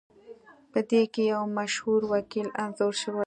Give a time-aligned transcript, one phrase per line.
[0.71, 3.19] پدې کې یو مشهور وکیل انځور شوی و